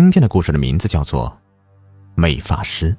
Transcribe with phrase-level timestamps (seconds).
[0.00, 1.26] 今天的故事的名字叫做
[2.14, 2.96] 《美发师》。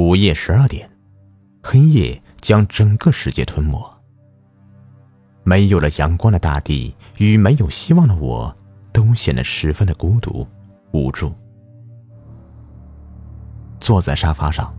[0.00, 0.88] 午夜十二点，
[1.60, 4.00] 黑夜将整个世界吞没。
[5.42, 8.56] 没有了阳光的大地与没有希望的我，
[8.92, 10.46] 都显得十分的孤独
[10.92, 11.34] 无助。
[13.80, 14.72] 坐在沙发上，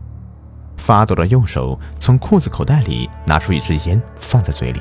[0.78, 4.80] 发抖的右手从裤子口袋里拿出一支烟，放在嘴里，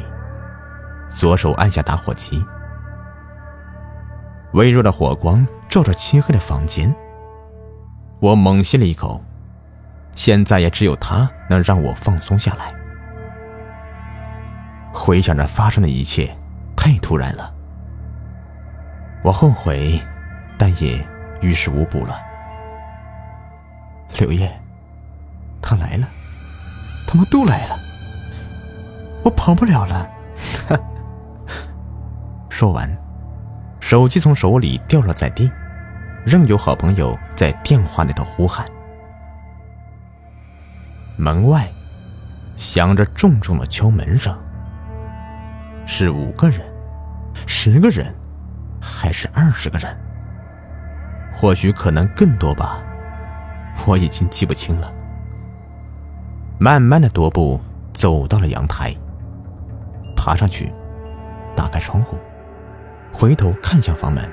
[1.10, 2.42] 左手按下打火机。
[4.54, 6.94] 微弱的火光照着漆黑的房间，
[8.20, 9.24] 我猛吸了一口。
[10.16, 12.72] 现在也只有他能让我放松下来。
[14.94, 16.38] 回想着发生的一切，
[16.76, 17.52] 太突然了。
[19.24, 20.00] 我后悔，
[20.56, 21.04] 但也
[21.42, 22.16] 于事无补了。
[24.20, 24.62] 柳叶，
[25.64, 26.08] 他来了，
[27.08, 27.80] 他们都来了，
[29.24, 30.08] 我跑不了了。
[32.50, 33.03] 说完。
[33.84, 35.52] 手机从手里掉落在地，
[36.26, 38.66] 仍有好朋友在电话那头呼喊。
[41.18, 41.70] 门外
[42.56, 44.34] 响着重重的敲门声。
[45.86, 46.62] 是五个人，
[47.46, 48.16] 十个人，
[48.82, 49.94] 还是二十个人？
[51.34, 52.82] 或许可能更多吧，
[53.86, 54.94] 我已经记不清了。
[56.58, 57.60] 慢慢的踱步
[57.92, 58.96] 走到了阳台，
[60.16, 60.74] 爬上去，
[61.54, 62.18] 打开窗户。
[63.14, 64.30] 回头看向房门，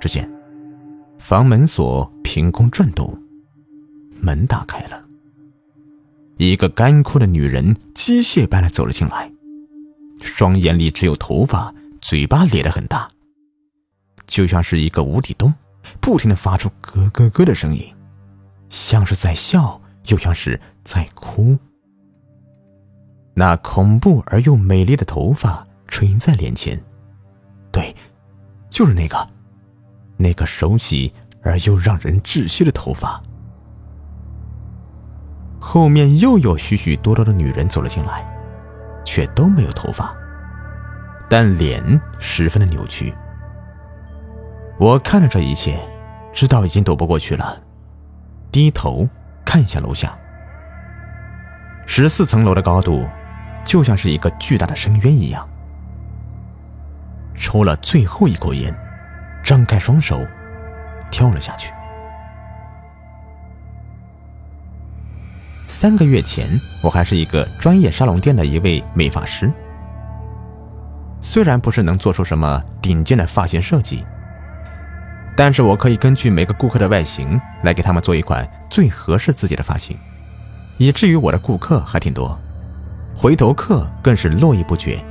[0.00, 0.28] 只见
[1.18, 3.22] 房门锁凭空转动，
[4.20, 5.04] 门打开了。
[6.38, 9.30] 一个干枯的女人机械般的走了进来，
[10.22, 13.08] 双眼里只有头发，嘴巴咧得很大，
[14.26, 15.52] 就像是一个无底洞，
[16.00, 17.94] 不停的发出咯咯咯的声音，
[18.70, 21.58] 像是在笑，又像是在哭。
[23.34, 25.65] 那恐怖而又美丽的头发。
[25.88, 26.82] 垂在脸前，
[27.70, 27.94] 对，
[28.68, 29.26] 就是那个，
[30.16, 31.12] 那个熟悉
[31.42, 33.20] 而又让人窒息的头发。
[35.58, 38.24] 后面又有许许多多的女人走了进来，
[39.04, 40.14] 却都没有头发，
[41.28, 43.12] 但脸十分的扭曲。
[44.78, 45.80] 我看着这一切，
[46.32, 47.60] 知道已经躲不过去了，
[48.52, 49.08] 低头
[49.44, 50.16] 看向楼下。
[51.86, 53.06] 十四层楼的高度，
[53.64, 55.48] 就像是一个巨大的深渊一样。
[57.38, 58.74] 抽了最后一口烟，
[59.44, 60.20] 张开双手，
[61.10, 61.72] 跳了下去。
[65.68, 69.52] 三个月前，我还是一个专业沙龙店的一位美发师。
[71.20, 74.06] 虽然不是能做出什么顶尖的发型设计，
[75.36, 79.98] 但是我可以根据每个顾客的外形来给他们做一款最合适自己的发型，
[80.78, 82.38] 以至于我的顾客还挺多，
[83.14, 85.04] 回头客更是络绎不绝。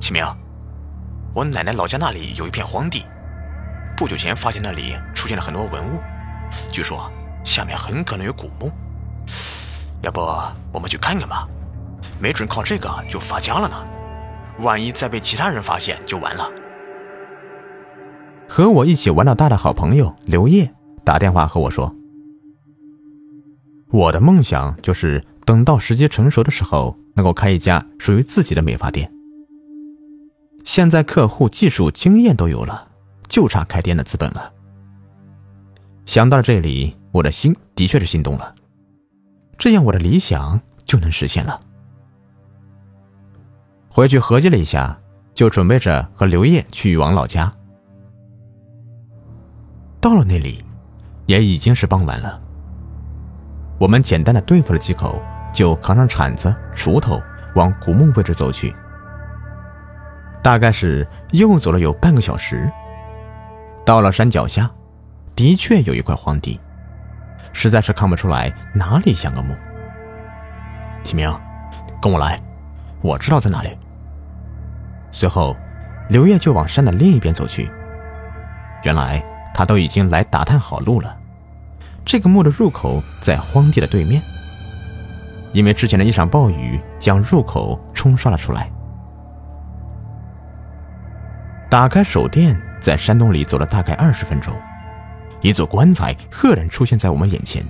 [0.00, 0.24] 启明。
[1.34, 3.04] 我奶奶老家那里有一片荒地，
[3.96, 6.00] 不久前发现那里出现了很多文物，
[6.72, 7.10] 据说
[7.44, 8.72] 下面很可能有古墓。
[10.02, 10.20] 要不
[10.72, 11.46] 我们去看看吧，
[12.18, 13.76] 没准靠这个就发家了呢。
[14.60, 16.50] 万一再被其他人发现就完了。
[18.48, 20.72] 和我一起玩到大的好朋友刘烨
[21.04, 21.94] 打电话和我说
[23.92, 29.12] ：“我的梦想就是等到时机成熟的时候，能够开一家属于自己的美发店。”
[30.78, 32.86] 现在客户技术经验都有了，
[33.26, 34.52] 就差开店的资本了。
[36.06, 38.54] 想到这里，我的心的确是心动了。
[39.58, 41.60] 这样我的理想就能实现了。
[43.88, 44.96] 回去合计了一下，
[45.34, 47.52] 就准备着和刘烨去王老家。
[50.00, 50.64] 到了那里，
[51.26, 52.40] 也已经是傍晚了。
[53.80, 55.20] 我们简单的对付了几口，
[55.52, 57.20] 就扛上铲子、锄头
[57.56, 58.72] 往古墓位置走去。
[60.48, 62.72] 大概是又走了有半个小时，
[63.84, 64.70] 到了山脚下，
[65.36, 66.58] 的确有一块荒地，
[67.52, 69.54] 实在是看不出来哪里像个墓。
[71.02, 71.30] 启明，
[72.00, 72.40] 跟我来，
[73.02, 73.76] 我知道在哪里。
[75.10, 75.54] 随后，
[76.08, 77.70] 刘烨就往山的另一边走去。
[78.84, 79.22] 原来
[79.52, 81.14] 他都已经来打探好路了，
[82.06, 84.22] 这个墓的入口在荒地的对面，
[85.52, 88.72] 因为之前的一场暴雨将入口冲刷了出来。
[91.70, 94.54] 打开手电，在山洞里走了大概二十分钟，
[95.42, 97.62] 一座棺材赫然出现在我们眼前。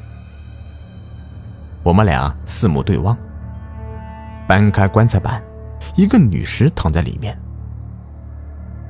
[1.82, 3.16] 我们俩四目对望，
[4.46, 5.42] 搬开棺材板，
[5.96, 7.36] 一个女尸躺在里面，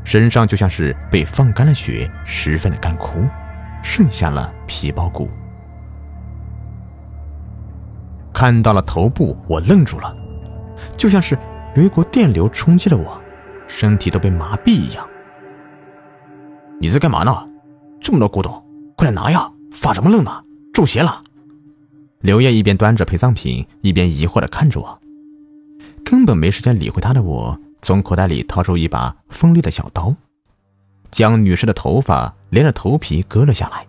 [0.05, 3.27] 身上就像是被放干了血，十分的干枯，
[3.83, 5.31] 剩下了皮包骨。
[8.35, 10.15] 看到了头部，我愣住了，
[10.99, 11.39] 就像是
[11.77, 13.19] 有一股电流冲击了我。
[13.69, 15.09] 身体都被麻痹一样。
[16.81, 17.49] 你在干嘛呢？
[18.01, 18.53] 这么多古董，
[18.97, 19.51] 快点拿呀！
[19.71, 20.43] 发什么愣呢？
[20.73, 21.23] 中邪了！
[22.21, 24.99] 刘烨一边端着陪葬品，一边疑惑的看着我，
[26.05, 30.15] 根本没时间理会他的我，从口袋里掏出一把锋利的小刀，
[31.11, 33.87] 将女士的头发连着头皮割了下来。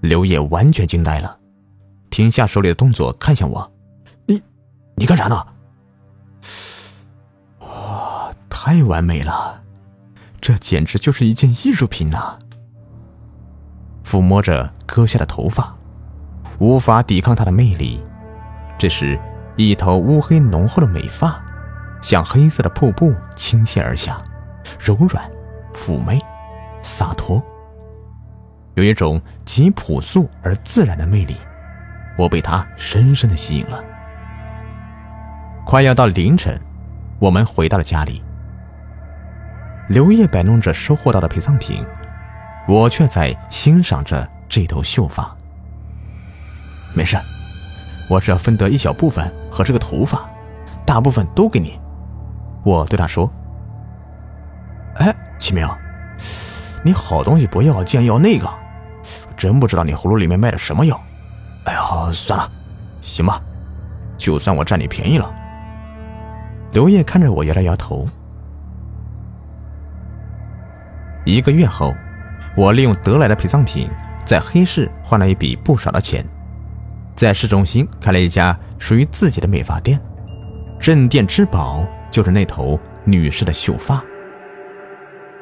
[0.00, 1.38] 刘烨完全惊呆了，
[2.10, 3.72] 停下手里的动作，看向我
[4.26, 4.40] ：“你，
[4.96, 5.46] 你干啥呢？”
[8.66, 9.60] 太完美了，
[10.40, 12.38] 这简直就是一件艺术品呐！
[14.02, 15.76] 抚摸着割下的头发。
[16.58, 18.02] 无法抵抗它的魅力。
[18.78, 19.20] 这时，
[19.56, 21.44] 一头乌黑浓厚的美发，
[22.00, 24.16] 像黑色的瀑布倾泻而下，
[24.80, 25.30] 柔软、
[25.74, 26.18] 妩媚、
[26.80, 27.44] 洒脱，
[28.76, 31.36] 有一种极朴素而自然的魅力。
[32.16, 33.84] 我被它深深的吸引了。
[35.66, 36.58] 快要到凌晨，
[37.18, 38.23] 我们回到了家里。
[39.88, 41.84] 刘烨摆弄着收获到的陪葬品，
[42.66, 45.36] 我却在欣赏着这头秀发。
[46.94, 47.18] 没事，
[48.08, 50.26] 我只要分得一小部分和这个头发，
[50.86, 51.78] 大部分都给你。
[52.62, 53.30] 我对他说
[54.96, 55.68] ：“哎，启明，
[56.82, 58.48] 你好东西不要，竟然要那个，
[59.36, 60.98] 真不知道你葫芦里面卖的什么药。”
[61.64, 62.50] 哎呀，算了，
[63.02, 63.38] 行吧，
[64.16, 65.30] 就算我占你便宜了。
[66.72, 68.08] 刘烨看着我摇了摇头。
[71.24, 71.94] 一个月后，
[72.54, 73.88] 我利用得来的陪葬品，
[74.26, 76.24] 在黑市换了一笔不少的钱。
[77.16, 79.98] 在市中心开了一家属于自己的美发店，
[80.78, 84.04] 镇店之宝就是那头女士的秀发。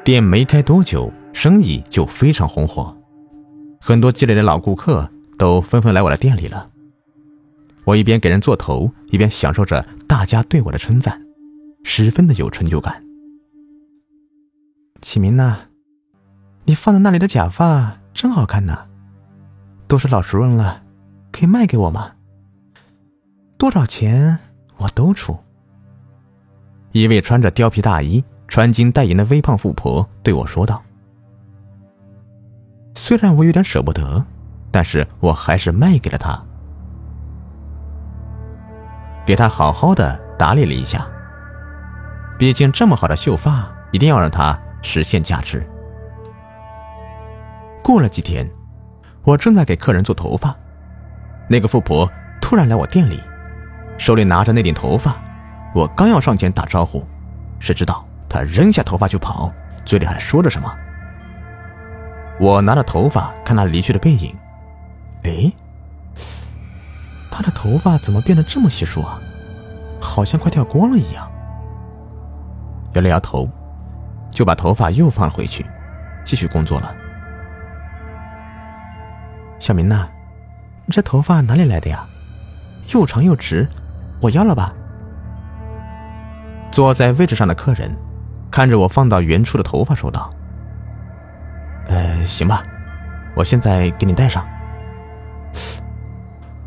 [0.03, 2.95] 店没开多久，生意就非常红火，
[3.81, 6.69] 很多积累的老顾客都纷纷来我的店里了。
[7.85, 11.21] 我一边给人做头，一边享受着大家对我的称赞，
[11.83, 13.03] 十分的有成就感。
[15.01, 15.57] 启明呢，
[16.65, 18.85] 你放在那里的假发真好看呐，
[19.87, 20.81] 都是老熟人了。
[21.31, 22.11] 可以卖给我吗？
[23.57, 24.37] 多少钱
[24.77, 25.37] 我都出。
[26.91, 30.83] 一位穿着貂皮大衣、穿金戴银的微胖富婆对我说道
[32.93, 34.23] ：“虽然我有点舍不得，
[34.69, 36.39] 但是我还是卖给了她，
[39.25, 41.07] 给她好好的打理了一下。
[42.37, 45.67] 毕竟这么好的秀发，一定要让她实现价值。”
[47.83, 48.49] 过了几天，
[49.23, 50.55] 我正在给客人做头发。
[51.49, 52.09] 那个富婆
[52.41, 53.21] 突然来我店里，
[53.97, 55.15] 手里拿着那顶头发。
[55.75, 57.05] 我刚要上前打招呼，
[57.59, 59.51] 谁知道她扔下头发就跑，
[59.83, 60.73] 嘴里还说着什么。
[62.39, 64.35] 我拿着头发看她离去的背影，
[65.23, 65.51] 哎，
[67.29, 69.19] 她的头发怎么变得这么稀疏啊？
[69.99, 71.29] 好像快掉光了一样。
[72.93, 73.49] 摇了摇头，
[74.29, 75.65] 就把头发又放了回去，
[76.23, 76.95] 继续工作了。
[79.63, 80.09] 小明呐。
[80.85, 82.05] 你这头发哪里来的呀？
[82.93, 83.65] 又长又直，
[84.19, 84.73] 我要了吧。
[86.69, 87.95] 坐在位置上的客人
[88.51, 90.29] 看着我放到原处的头发，说道
[91.87, 92.61] ：“呃，行吧，
[93.35, 94.45] 我现在给你戴上。”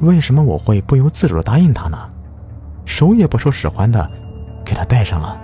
[0.01, 1.99] 为什么我会不由自主的答应他呢？
[2.87, 4.11] 手也不受使唤的
[4.65, 5.39] 给他戴上了，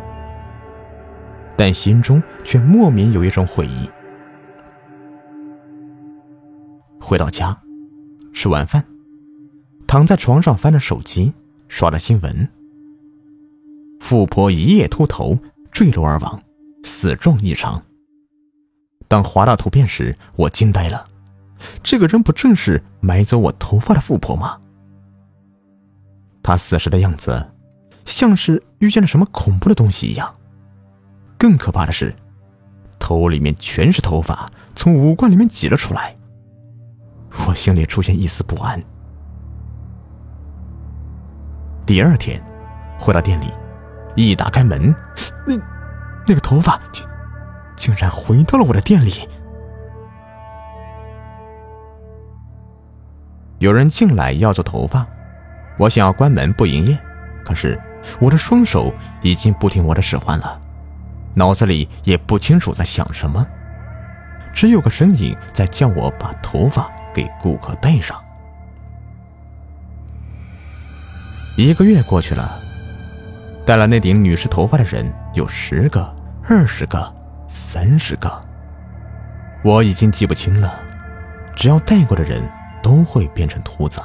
[1.55, 3.91] 但心中却莫名有一种悔意。
[7.13, 7.55] 回到家。
[8.33, 8.83] 吃完饭，
[9.87, 11.35] 躺在床上翻着手机，
[11.69, 12.49] 刷着新闻。
[14.01, 15.39] 富婆一夜秃头
[15.71, 16.41] 坠楼而亡，
[16.85, 17.83] 死状异常。
[19.09, 21.07] 当滑到图片时，我惊呆了，
[21.83, 24.59] 这个人不正是买走我头发的富婆吗？
[26.43, 27.53] 她死时的样子，
[28.07, 30.35] 像是遇见了什么恐怖的东西一样。
[31.37, 32.17] 更可怕的是，
[32.99, 36.15] 头里面全是头发，从五官里面挤了出来。
[37.47, 38.83] 我心里出现一丝不安。
[41.85, 42.43] 第二天，
[42.99, 43.47] 回到店里，
[44.15, 44.95] 一打开门，
[45.47, 45.57] 那
[46.27, 47.05] 那个头发竟
[47.77, 49.29] 竟然回到了我的店里。
[53.59, 55.07] 有人进来要做头发，
[55.79, 56.99] 我想要关门不营业，
[57.45, 57.81] 可是
[58.21, 60.61] 我的双手已经不听我的使唤了，
[61.35, 63.45] 脑子里也不清楚在想什么，
[64.53, 66.91] 只有个声音在叫我把头发。
[67.13, 68.17] 给顾客戴上。
[71.57, 72.61] 一个月过去了，
[73.67, 77.15] 戴了那顶女士头发的人有十个、二十个、
[77.47, 78.31] 三十个，
[79.63, 80.81] 我已经记不清了。
[81.55, 82.51] 只要戴过的人
[82.83, 84.01] 都会变成秃子，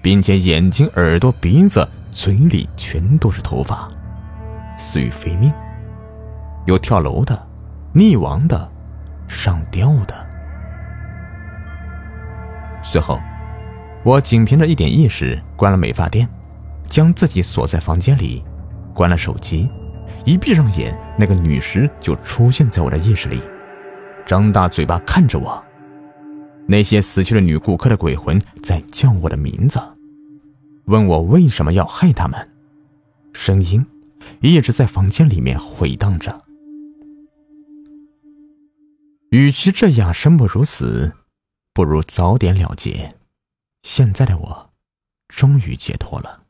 [0.00, 3.90] 并且眼睛、耳朵、鼻子、嘴里全都是头发。
[4.76, 5.52] 死于非命，
[6.66, 7.46] 有跳楼的，
[7.92, 8.70] 溺亡的，
[9.26, 10.33] 上吊的。
[12.84, 13.18] 随后，
[14.04, 16.28] 我仅凭着一点意识关了美发店，
[16.88, 18.44] 将自己锁在房间里，
[18.94, 19.68] 关了手机。
[20.26, 23.40] 一闭上眼，那个女尸就出现在我的意识里，
[24.24, 25.64] 张大嘴巴看着我。
[26.66, 29.80] 那些死去的女顾客的鬼魂在叫我的名字，
[30.84, 32.48] 问我为什么要害他们，
[33.32, 33.84] 声音
[34.40, 36.42] 一直在房间里面回荡着。
[39.30, 41.12] 与其这样生不如死，
[41.74, 43.18] 不如早点了结。
[43.82, 44.70] 现在的我，
[45.28, 46.43] 终于解脱了。